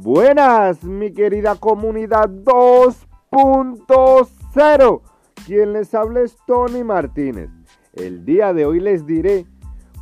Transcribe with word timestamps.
Buenas, 0.00 0.84
mi 0.84 1.12
querida 1.12 1.56
comunidad 1.56 2.30
2.0. 2.30 5.00
Quien 5.44 5.72
les 5.72 5.92
habla 5.92 6.20
es 6.20 6.36
Tony 6.46 6.84
Martínez. 6.84 7.50
El 7.94 8.24
día 8.24 8.54
de 8.54 8.64
hoy 8.64 8.78
les 8.78 9.06
diré 9.06 9.44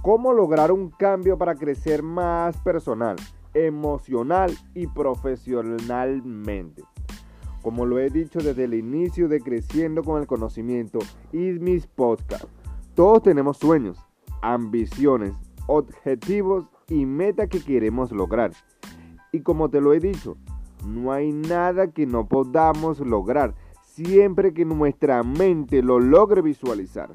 cómo 0.02 0.34
lograr 0.34 0.70
un 0.70 0.90
cambio 0.90 1.38
para 1.38 1.54
crecer 1.54 2.02
más 2.02 2.59
personal, 2.59 3.16
emocional 3.54 4.52
y 4.74 4.86
profesionalmente. 4.86 6.82
Como 7.62 7.86
lo 7.86 7.98
he 7.98 8.10
dicho 8.10 8.40
desde 8.40 8.64
el 8.64 8.74
inicio 8.74 9.28
de 9.28 9.40
Creciendo 9.40 10.04
con 10.04 10.20
el 10.20 10.26
Conocimiento 10.26 10.98
y 11.32 11.52
mis 11.52 11.86
podcasts, 11.86 12.48
todos 12.94 13.22
tenemos 13.22 13.56
sueños, 13.56 13.96
ambiciones, 14.42 15.33
objetivos 15.66 16.66
y 16.86 17.06
metas 17.06 17.48
que 17.48 17.64
queremos 17.64 18.12
lograr. 18.12 18.50
Y 19.36 19.42
como 19.42 19.68
te 19.68 19.82
lo 19.82 19.92
he 19.92 20.00
dicho, 20.00 20.38
no 20.86 21.12
hay 21.12 21.30
nada 21.30 21.88
que 21.88 22.06
no 22.06 22.27
podamos 22.27 23.00
lograr 23.00 23.54
siempre 23.82 24.54
que 24.54 24.64
nuestra 24.64 25.22
mente 25.22 25.82
lo 25.82 26.00
logre 26.00 26.40
visualizar. 26.40 27.10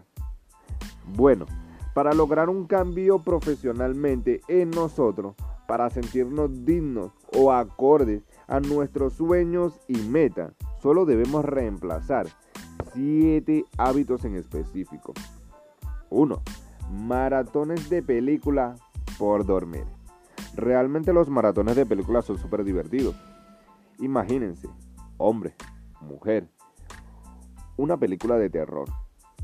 Bueno, 1.15 1.47
para 1.95 2.13
lograr 2.13 2.47
un 2.47 2.67
cambio 2.67 3.23
profesionalmente 3.23 4.41
en 4.47 4.69
nosotros, 4.69 5.33
para 5.67 5.89
sentirnos 5.89 6.63
dignos 6.63 7.11
o 7.35 7.51
acordes 7.51 8.21
a 8.47 8.59
nuestros 8.59 9.13
sueños 9.13 9.79
y 9.87 9.97
metas, 9.97 10.53
solo 10.79 11.05
debemos 11.05 11.43
reemplazar 11.43 12.27
siete 12.93 13.65
hábitos 13.79 14.25
en 14.25 14.35
específico. 14.35 15.15
1. 16.11 16.39
Maratones 16.91 17.89
de 17.89 18.03
película 18.03 18.75
por 19.17 19.43
dormir. 19.43 20.00
Realmente 20.55 21.13
los 21.13 21.29
maratones 21.29 21.75
de 21.75 21.85
películas 21.85 22.25
son 22.25 22.37
súper 22.37 22.63
divertidos. 22.63 23.15
Imagínense, 23.99 24.67
hombre, 25.17 25.55
mujer, 26.01 26.49
una 27.77 27.97
película 27.97 28.37
de 28.37 28.49
terror 28.49 28.89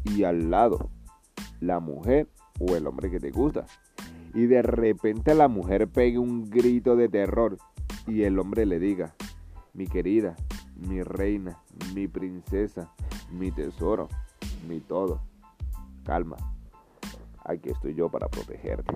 y 0.04 0.24
al 0.24 0.50
lado 0.50 0.90
la 1.60 1.80
mujer 1.80 2.28
o 2.60 2.76
el 2.76 2.88
hombre 2.88 3.10
que 3.10 3.20
te 3.20 3.32
gusta. 3.32 3.66
Y 4.34 4.46
de 4.46 4.62
repente 4.62 5.34
la 5.34 5.48
mujer 5.48 5.88
pegue 5.88 6.20
un 6.20 6.50
grito 6.50 6.96
de 6.96 7.10
terror 7.10 7.58
y 8.06 8.24
el 8.24 8.38
hombre 8.40 8.66
le 8.66 8.80
diga, 8.80 9.16
mi 9.74 9.88
querida, 9.88 10.36
mi 10.76 11.02
reina, 11.02 11.60
mi 11.94 12.08
princesa, 12.08 12.92
mi 13.32 13.52
tesoro, 13.52 14.08
mi 14.68 14.80
todo. 14.80 15.22
Calma, 16.04 16.38
aquí 17.44 17.70
estoy 17.70 17.96
yo 17.96 18.10
para 18.10 18.28
protegerte. 18.28 18.96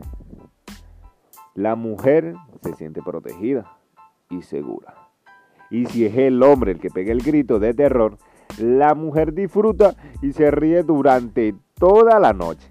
La 1.53 1.75
mujer 1.75 2.35
se 2.61 2.73
siente 2.73 3.01
protegida 3.01 3.77
y 4.29 4.41
segura. 4.41 4.95
Y 5.69 5.85
si 5.85 6.05
es 6.05 6.15
el 6.17 6.41
hombre 6.43 6.71
el 6.71 6.79
que 6.79 6.89
pega 6.89 7.11
el 7.11 7.21
grito 7.21 7.59
de 7.59 7.73
terror, 7.73 8.17
la 8.57 8.95
mujer 8.95 9.33
disfruta 9.33 9.95
y 10.21 10.33
se 10.33 10.51
ríe 10.51 10.83
durante 10.83 11.55
toda 11.75 12.19
la 12.19 12.33
noche. 12.33 12.69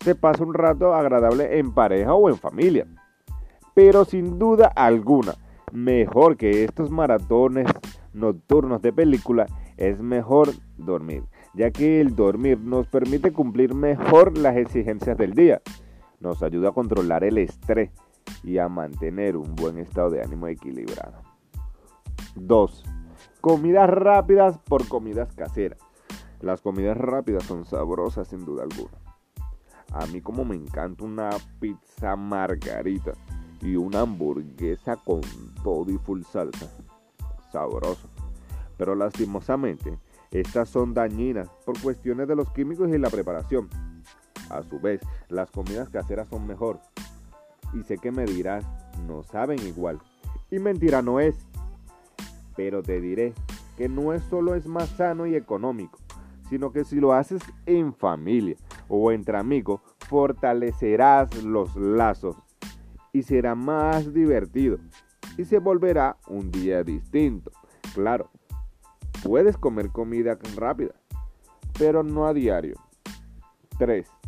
Se 0.00 0.14
pasa 0.14 0.44
un 0.44 0.54
rato 0.54 0.94
agradable 0.94 1.58
en 1.58 1.72
pareja 1.72 2.14
o 2.14 2.28
en 2.28 2.36
familia. 2.36 2.86
Pero 3.74 4.04
sin 4.04 4.38
duda 4.38 4.66
alguna, 4.66 5.34
mejor 5.72 6.36
que 6.36 6.64
estos 6.64 6.90
maratones 6.90 7.66
nocturnos 8.12 8.82
de 8.82 8.92
película, 8.92 9.46
es 9.76 10.00
mejor 10.00 10.50
dormir, 10.76 11.24
ya 11.54 11.70
que 11.70 12.00
el 12.00 12.14
dormir 12.14 12.58
nos 12.58 12.86
permite 12.86 13.32
cumplir 13.32 13.74
mejor 13.74 14.36
las 14.36 14.56
exigencias 14.56 15.16
del 15.16 15.32
día 15.32 15.62
nos 16.20 16.42
ayuda 16.42 16.68
a 16.68 16.72
controlar 16.72 17.24
el 17.24 17.38
estrés 17.38 17.90
y 18.44 18.58
a 18.58 18.68
mantener 18.68 19.36
un 19.36 19.54
buen 19.56 19.78
estado 19.78 20.10
de 20.10 20.22
ánimo 20.22 20.46
equilibrado. 20.46 21.22
2. 22.36 22.84
Comidas 23.40 23.90
rápidas 23.90 24.58
por 24.58 24.86
comidas 24.86 25.32
caseras. 25.34 25.80
Las 26.40 26.60
comidas 26.60 26.96
rápidas 26.96 27.44
son 27.44 27.64
sabrosas 27.64 28.28
sin 28.28 28.44
duda 28.44 28.62
alguna. 28.62 28.98
A 29.92 30.06
mí 30.06 30.20
como 30.20 30.44
me 30.44 30.54
encanta 30.54 31.04
una 31.04 31.30
pizza 31.58 32.14
margarita 32.16 33.12
y 33.60 33.76
una 33.76 34.00
hamburguesa 34.00 34.96
con 34.96 35.20
todo 35.62 35.90
y 35.90 35.98
full 35.98 36.22
salsa. 36.22 36.70
Sabroso. 37.50 38.08
Pero 38.76 38.94
lastimosamente, 38.94 39.98
estas 40.30 40.68
son 40.68 40.94
dañinas 40.94 41.50
por 41.66 41.80
cuestiones 41.80 42.28
de 42.28 42.36
los 42.36 42.50
químicos 42.52 42.88
y 42.88 42.98
la 42.98 43.10
preparación 43.10 43.68
a 44.50 44.62
su 44.62 44.80
vez, 44.80 45.00
las 45.28 45.50
comidas 45.50 45.88
caseras 45.88 46.28
son 46.28 46.46
mejor. 46.46 46.80
Y 47.72 47.82
sé 47.84 47.98
que 47.98 48.10
me 48.10 48.24
dirás, 48.24 48.64
no 49.06 49.22
saben 49.22 49.60
igual. 49.66 50.00
Y 50.50 50.58
mentira 50.58 51.02
no 51.02 51.20
es. 51.20 51.36
Pero 52.56 52.82
te 52.82 53.00
diré 53.00 53.32
que 53.76 53.88
no 53.88 54.12
es 54.12 54.22
solo 54.24 54.54
es 54.54 54.66
más 54.66 54.88
sano 54.90 55.26
y 55.26 55.34
económico, 55.34 55.98
sino 56.48 56.72
que 56.72 56.84
si 56.84 56.96
lo 56.96 57.12
haces 57.12 57.42
en 57.64 57.94
familia 57.94 58.56
o 58.88 59.12
entre 59.12 59.38
amigos, 59.38 59.80
fortalecerás 60.08 61.42
los 61.44 61.74
lazos 61.76 62.36
y 63.12 63.22
será 63.22 63.54
más 63.54 64.12
divertido 64.12 64.78
y 65.38 65.44
se 65.44 65.58
volverá 65.58 66.16
un 66.26 66.50
día 66.50 66.82
distinto. 66.82 67.52
Claro, 67.94 68.28
puedes 69.22 69.56
comer 69.56 69.90
comida 69.90 70.38
rápida, 70.56 70.94
pero 71.78 72.02
no 72.02 72.26
a 72.26 72.34
diario. 72.34 72.74
3 73.78 74.19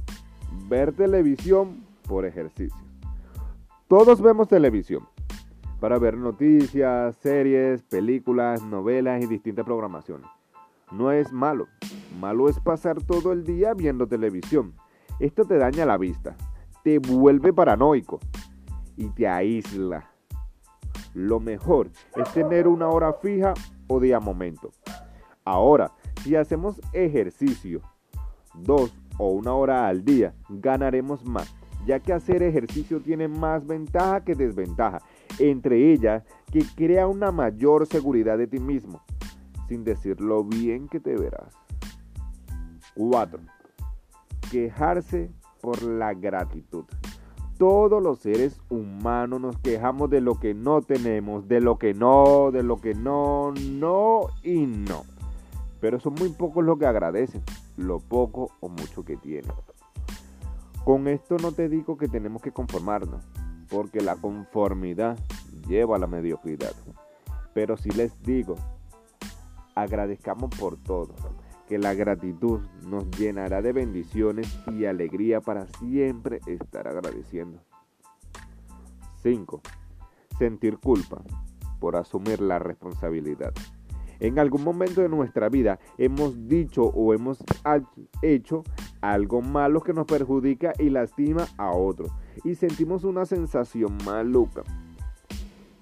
ver 0.68 0.92
televisión 0.92 1.84
por 2.06 2.24
ejercicio. 2.24 2.80
Todos 3.88 4.20
vemos 4.20 4.48
televisión 4.48 5.06
para 5.80 5.98
ver 5.98 6.16
noticias, 6.16 7.16
series, 7.16 7.82
películas, 7.82 8.62
novelas 8.62 9.22
y 9.22 9.26
distintas 9.26 9.64
programaciones. 9.64 10.26
No 10.92 11.10
es 11.10 11.32
malo, 11.32 11.66
malo 12.20 12.48
es 12.48 12.60
pasar 12.60 13.02
todo 13.02 13.32
el 13.32 13.44
día 13.44 13.74
viendo 13.74 14.06
televisión. 14.06 14.74
Esto 15.18 15.44
te 15.44 15.58
daña 15.58 15.84
la 15.84 15.98
vista, 15.98 16.36
te 16.84 16.98
vuelve 16.98 17.52
paranoico 17.52 18.20
y 18.96 19.08
te 19.08 19.26
aísla. 19.26 20.10
Lo 21.14 21.40
mejor 21.40 21.90
es 22.16 22.32
tener 22.32 22.68
una 22.68 22.88
hora 22.88 23.12
fija 23.14 23.54
o 23.88 24.00
día 24.00 24.20
momento. 24.20 24.70
Ahora, 25.44 25.92
si 26.22 26.36
hacemos 26.36 26.80
ejercicio 26.92 27.82
dos 28.54 28.94
o 29.18 29.30
una 29.30 29.54
hora 29.54 29.88
al 29.88 30.04
día, 30.04 30.34
ganaremos 30.48 31.24
más, 31.24 31.54
ya 31.86 32.00
que 32.00 32.12
hacer 32.12 32.42
ejercicio 32.42 33.00
tiene 33.00 33.28
más 33.28 33.66
ventaja 33.66 34.24
que 34.24 34.34
desventaja, 34.34 35.00
entre 35.38 35.92
ellas 35.92 36.24
que 36.50 36.64
crea 36.74 37.06
una 37.06 37.32
mayor 37.32 37.86
seguridad 37.86 38.38
de 38.38 38.46
ti 38.46 38.58
mismo, 38.58 39.02
sin 39.68 39.84
decir 39.84 40.20
lo 40.20 40.44
bien 40.44 40.88
que 40.88 41.00
te 41.00 41.16
verás. 41.16 41.54
4. 42.94 43.40
Quejarse 44.50 45.30
por 45.60 45.82
la 45.82 46.14
gratitud. 46.14 46.84
Todos 47.58 48.02
los 48.02 48.18
seres 48.18 48.60
humanos 48.68 49.40
nos 49.40 49.58
quejamos 49.58 50.10
de 50.10 50.20
lo 50.20 50.40
que 50.40 50.52
no 50.52 50.82
tenemos, 50.82 51.46
de 51.46 51.60
lo 51.60 51.78
que 51.78 51.94
no, 51.94 52.50
de 52.50 52.62
lo 52.62 52.76
que 52.76 52.94
no, 52.94 53.52
no 53.52 54.26
y 54.42 54.66
no. 54.66 55.04
Pero 55.80 56.00
son 56.00 56.14
muy 56.14 56.30
pocos 56.30 56.64
los 56.64 56.78
que 56.78 56.86
agradecen 56.86 57.42
lo 57.76 57.98
poco 58.00 58.50
o 58.60 58.68
mucho 58.68 59.04
que 59.04 59.16
tiene. 59.16 59.48
Con 60.84 61.06
esto 61.08 61.36
no 61.36 61.52
te 61.52 61.68
digo 61.68 61.96
que 61.96 62.08
tenemos 62.08 62.42
que 62.42 62.52
conformarnos, 62.52 63.24
porque 63.70 64.00
la 64.00 64.16
conformidad 64.16 65.18
lleva 65.68 65.96
a 65.96 65.98
la 65.98 66.06
mediocridad. 66.06 66.72
Pero 67.54 67.76
si 67.76 67.90
les 67.90 68.20
digo, 68.22 68.56
agradezcamos 69.74 70.50
por 70.58 70.76
todo, 70.76 71.14
que 71.68 71.78
la 71.78 71.94
gratitud 71.94 72.60
nos 72.84 73.10
llenará 73.18 73.62
de 73.62 73.72
bendiciones 73.72 74.48
y 74.72 74.84
alegría 74.84 75.40
para 75.40 75.66
siempre 75.78 76.40
estar 76.46 76.88
agradeciendo. 76.88 77.62
5. 79.22 79.60
Sentir 80.38 80.78
culpa 80.78 81.22
por 81.78 81.96
asumir 81.96 82.40
la 82.40 82.58
responsabilidad. 82.58 83.52
En 84.22 84.38
algún 84.38 84.62
momento 84.62 85.00
de 85.00 85.08
nuestra 85.08 85.48
vida 85.48 85.80
hemos 85.98 86.46
dicho 86.46 86.84
o 86.84 87.12
hemos 87.12 87.42
hecho 88.22 88.62
algo 89.00 89.42
malo 89.42 89.80
que 89.80 89.92
nos 89.92 90.06
perjudica 90.06 90.72
y 90.78 90.90
lastima 90.90 91.48
a 91.56 91.72
otro. 91.72 92.06
Y 92.44 92.54
sentimos 92.54 93.02
una 93.02 93.26
sensación 93.26 93.98
maluca 94.06 94.62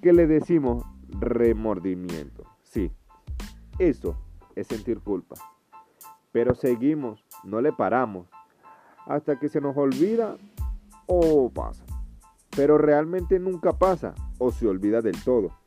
que 0.00 0.14
le 0.14 0.26
decimos 0.26 0.86
remordimiento. 1.10 2.44
Sí, 2.62 2.90
eso 3.78 4.16
es 4.56 4.68
sentir 4.68 5.00
culpa. 5.00 5.36
Pero 6.32 6.54
seguimos, 6.54 7.22
no 7.44 7.60
le 7.60 7.74
paramos 7.74 8.26
hasta 9.04 9.38
que 9.38 9.50
se 9.50 9.60
nos 9.60 9.76
olvida 9.76 10.38
o 11.04 11.50
pasa. 11.50 11.84
Pero 12.56 12.78
realmente 12.78 13.38
nunca 13.38 13.72
pasa 13.72 14.14
o 14.38 14.50
se 14.50 14.66
olvida 14.66 15.02
del 15.02 15.22
todo 15.22 15.59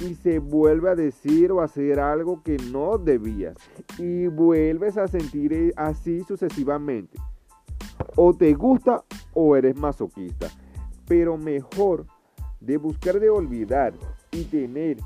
y 0.00 0.14
se 0.14 0.38
vuelve 0.38 0.90
a 0.90 0.94
decir 0.94 1.52
o 1.52 1.60
hacer 1.60 2.00
algo 2.00 2.42
que 2.42 2.56
no 2.70 2.98
debías 2.98 3.56
y 3.98 4.26
vuelves 4.26 4.96
a 4.96 5.08
sentir 5.08 5.52
e, 5.52 5.72
así 5.76 6.22
sucesivamente. 6.24 7.18
O 8.16 8.34
te 8.34 8.54
gusta 8.54 9.04
o 9.32 9.56
eres 9.56 9.76
masoquista, 9.76 10.48
pero 11.06 11.36
mejor 11.36 12.06
de 12.60 12.76
buscar 12.76 13.20
de 13.20 13.30
olvidar 13.30 13.94
y 14.32 14.44
tener 14.44 14.96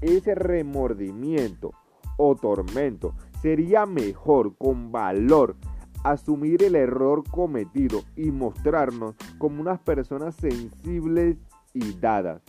ese 0.00 0.34
remordimiento 0.34 1.72
o 2.16 2.36
tormento, 2.36 3.14
sería 3.40 3.86
mejor 3.86 4.56
con 4.56 4.92
valor 4.92 5.56
asumir 6.04 6.62
el 6.62 6.74
error 6.74 7.24
cometido 7.30 8.02
y 8.16 8.30
mostrarnos 8.30 9.14
como 9.38 9.60
unas 9.60 9.80
personas 9.80 10.34
sensibles 10.36 11.36
y 11.74 11.92
dadas, 11.94 12.42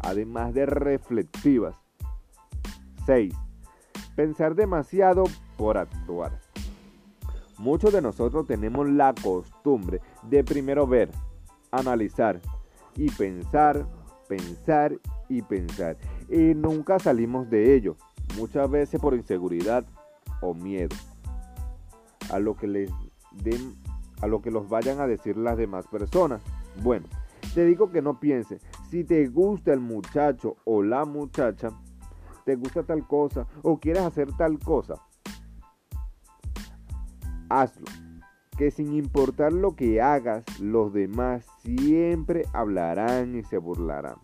además 0.00 0.54
de 0.54 0.66
reflexivas. 0.66 1.76
6. 3.06 3.34
Pensar 4.16 4.54
demasiado 4.54 5.24
por 5.56 5.78
actuar. 5.78 6.38
Muchos 7.58 7.92
de 7.92 8.00
nosotros 8.00 8.46
tenemos 8.46 8.88
la 8.88 9.14
costumbre 9.14 10.00
de 10.22 10.42
primero 10.42 10.86
ver, 10.86 11.10
analizar 11.70 12.40
y 12.96 13.10
pensar, 13.10 13.86
pensar 14.28 14.98
y 15.28 15.42
pensar. 15.42 15.96
Y 16.28 16.54
nunca 16.54 16.98
salimos 16.98 17.50
de 17.50 17.74
ello, 17.74 17.96
muchas 18.36 18.70
veces 18.70 19.00
por 19.00 19.14
inseguridad 19.14 19.84
o 20.40 20.54
miedo 20.54 20.96
a 22.30 22.38
lo 22.38 22.56
que 22.56 22.66
les 22.66 22.90
den, 23.32 23.76
a 24.22 24.26
lo 24.26 24.40
que 24.40 24.50
los 24.50 24.68
vayan 24.68 25.00
a 25.00 25.06
decir 25.06 25.36
las 25.36 25.56
demás 25.56 25.86
personas. 25.86 26.40
Bueno, 26.82 27.06
te 27.54 27.64
digo 27.64 27.90
que 27.90 28.02
no 28.02 28.20
pienses, 28.20 28.62
si 28.88 29.04
te 29.04 29.26
gusta 29.26 29.72
el 29.72 29.80
muchacho 29.80 30.56
o 30.64 30.82
la 30.82 31.04
muchacha, 31.04 31.70
te 32.44 32.56
gusta 32.56 32.82
tal 32.82 33.06
cosa 33.06 33.46
o 33.62 33.78
quieres 33.78 34.02
hacer 34.02 34.32
tal 34.36 34.58
cosa, 34.58 34.94
hazlo. 37.48 37.86
Que 38.56 38.70
sin 38.70 38.94
importar 38.94 39.54
lo 39.54 39.74
que 39.74 40.02
hagas, 40.02 40.44
los 40.60 40.92
demás 40.92 41.46
siempre 41.62 42.44
hablarán 42.52 43.34
y 43.34 43.42
se 43.42 43.56
burlarán. 43.56 44.16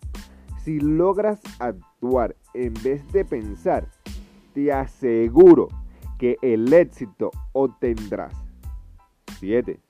Si 0.63 0.79
logras 0.79 1.41
actuar 1.59 2.37
en 2.53 2.75
vez 2.83 3.11
de 3.13 3.25
pensar, 3.25 3.89
te 4.53 4.73
aseguro 4.73 5.69
que 6.19 6.37
el 6.43 6.71
éxito 6.73 7.31
obtendrás. 7.53 8.35
7. 9.39 9.81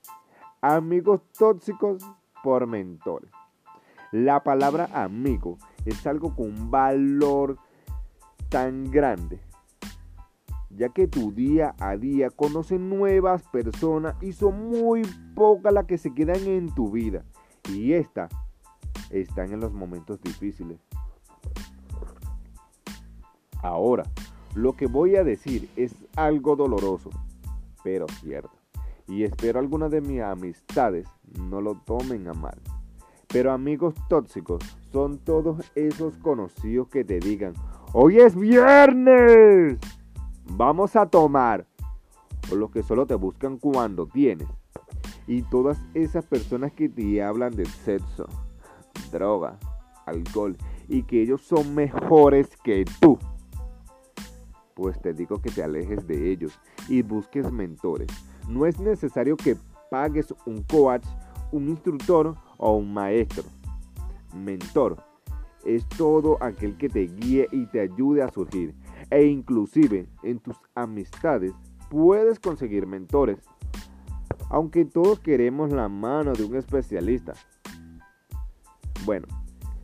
Amigos 0.61 1.21
tóxicos 1.37 2.03
La 4.11 4.43
palabra 4.43 4.89
amigo 4.93 5.57
es 5.85 6.05
algo 6.07 6.35
con 6.35 6.71
valor 6.71 7.57
tan 8.49 8.89
grande 8.89 9.39
ya 10.77 10.89
que 10.89 11.07
tu 11.07 11.31
día 11.31 11.75
a 11.79 11.97
día 11.97 12.29
conoce 12.29 12.77
nuevas 12.77 13.43
personas 13.43 14.15
y 14.21 14.33
son 14.33 14.69
muy 14.69 15.01
pocas 15.35 15.73
las 15.73 15.85
que 15.85 15.97
se 15.97 16.13
quedan 16.13 16.45
en 16.45 16.73
tu 16.73 16.91
vida. 16.91 17.23
Y 17.69 17.93
estas 17.93 18.31
están 19.09 19.51
en 19.51 19.59
los 19.59 19.73
momentos 19.73 20.21
difíciles. 20.21 20.79
Ahora, 23.63 24.03
lo 24.53 24.73
que 24.73 24.85
voy 24.85 25.15
a 25.15 25.23
decir 25.23 25.69
es 25.75 25.95
algo 26.15 26.55
doloroso, 26.55 27.09
pero 27.83 28.07
cierto. 28.21 28.56
Y 29.07 29.23
espero 29.23 29.59
algunas 29.59 29.91
de 29.91 30.01
mis 30.01 30.21
amistades 30.21 31.07
no 31.49 31.61
lo 31.61 31.75
tomen 31.75 32.27
a 32.27 32.33
mal. 32.33 32.59
Pero 33.27 33.51
amigos 33.51 33.95
tóxicos 34.09 34.63
son 34.91 35.19
todos 35.19 35.63
esos 35.75 36.17
conocidos 36.17 36.87
que 36.89 37.03
te 37.03 37.19
digan, 37.19 37.53
hoy 37.93 38.19
es 38.19 38.35
viernes 38.35 39.77
vamos 40.49 40.95
a 40.95 41.05
tomar, 41.05 41.65
o 42.51 42.55
los 42.55 42.71
que 42.71 42.83
solo 42.83 43.05
te 43.05 43.15
buscan 43.15 43.57
cuando 43.57 44.07
tienes. 44.07 44.47
Y 45.27 45.41
todas 45.41 45.81
esas 45.93 46.25
personas 46.25 46.71
que 46.71 46.87
te 46.87 47.21
hablan 47.21 47.55
de 47.55 47.65
sexo, 47.65 48.25
droga, 49.11 49.59
alcohol 50.05 50.55
y 50.87 51.03
que 51.03 51.21
ellos 51.21 51.41
son 51.41 51.75
mejores 51.75 52.55
que 52.63 52.85
tú. 53.01 53.19
Pues 54.73 55.01
te 55.01 55.13
digo 55.13 55.41
que 55.41 55.49
te 55.49 55.63
alejes 55.63 56.07
de 56.07 56.31
ellos 56.31 56.57
y 56.87 57.01
busques 57.01 57.51
mentores. 57.51 58.07
No 58.47 58.65
es 58.65 58.79
necesario 58.79 59.35
que 59.37 59.57
pagues 59.89 60.33
un 60.45 60.63
coach, 60.63 61.05
un 61.51 61.69
instructor 61.69 62.35
o 62.57 62.75
un 62.75 62.93
maestro. 62.93 63.43
Mentor 64.33 64.97
es 65.65 65.87
todo 65.89 66.41
aquel 66.41 66.77
que 66.77 66.89
te 66.89 67.07
guíe 67.07 67.47
y 67.51 67.65
te 67.67 67.81
ayude 67.81 68.21
a 68.21 68.31
surgir 68.31 68.73
e 69.09 69.25
inclusive 69.25 70.07
en 70.23 70.39
tus 70.39 70.55
amistades 70.75 71.53
puedes 71.89 72.39
conseguir 72.39 72.87
mentores. 72.87 73.39
Aunque 74.49 74.85
todos 74.85 75.19
queremos 75.19 75.71
la 75.71 75.89
mano 75.89 76.33
de 76.33 76.45
un 76.45 76.55
especialista. 76.55 77.33
Bueno, 79.05 79.27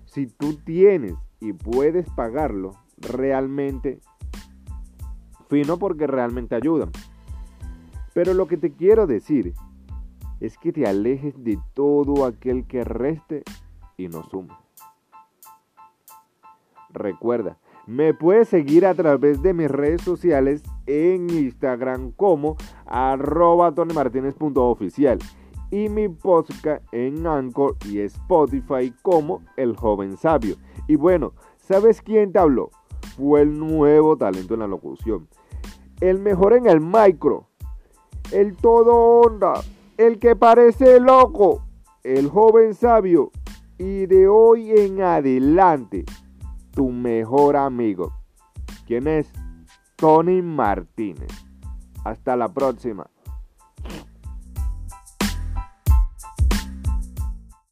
si 0.05 0.27
tú 0.27 0.55
tienes 0.55 1.15
y 1.39 1.53
puedes 1.53 2.09
pagarlo, 2.11 2.75
realmente, 2.97 3.99
fino 5.49 5.77
porque 5.77 6.07
realmente 6.07 6.55
ayudan. 6.55 6.91
Pero 8.13 8.33
lo 8.33 8.47
que 8.47 8.57
te 8.57 8.71
quiero 8.73 9.07
decir 9.07 9.53
es 10.39 10.57
que 10.57 10.71
te 10.71 10.85
alejes 10.85 11.41
de 11.43 11.57
todo 11.73 12.25
aquel 12.25 12.65
que 12.67 12.83
reste 12.83 13.43
y 13.97 14.07
no 14.07 14.23
suma. 14.23 14.59
Recuerda, 16.89 17.57
me 17.87 18.13
puedes 18.13 18.49
seguir 18.49 18.85
a 18.85 18.93
través 18.93 19.41
de 19.41 19.53
mis 19.53 19.69
redes 19.69 20.01
sociales 20.01 20.63
en 20.85 21.29
Instagram 21.29 22.11
como 22.11 22.55
arroba 22.85 23.73
tonymartinez.oficial 23.73 25.19
y 25.71 25.89
mi 25.89 26.07
podcast 26.07 26.85
en 26.93 27.25
Anchor 27.25 27.75
y 27.89 27.99
Spotify 28.01 28.93
como 29.01 29.41
El 29.57 29.75
Joven 29.75 30.17
Sabio. 30.17 30.55
Y 30.87 30.95
bueno, 30.97 31.33
¿sabes 31.57 32.01
quién 32.01 32.31
te 32.31 32.39
habló? 32.39 32.69
Fue 33.17 33.41
el 33.41 33.57
nuevo 33.57 34.15
talento 34.15 34.53
en 34.53 34.59
la 34.59 34.67
locución. 34.67 35.27
El 35.99 36.19
mejor 36.19 36.53
en 36.53 36.67
el 36.67 36.79
micro. 36.79 37.47
El 38.33 38.57
todo 38.57 38.95
onda. 39.21 39.61
El 39.95 40.17
que 40.17 40.35
parece 40.35 40.99
loco. 40.99 41.63
El 42.03 42.29
joven 42.29 42.73
sabio. 42.73 43.29
Y 43.77 44.07
de 44.07 44.27
hoy 44.27 44.71
en 44.71 45.03
adelante 45.03 46.03
tu 46.71 46.89
mejor 46.89 47.55
amigo. 47.55 48.11
¿Quién 48.87 49.07
es? 49.07 49.31
Tony 49.95 50.41
Martínez. 50.41 51.29
Hasta 52.03 52.35
la 52.35 52.51
próxima. 52.51 53.07